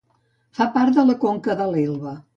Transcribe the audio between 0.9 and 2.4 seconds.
de la conca de l'Elba.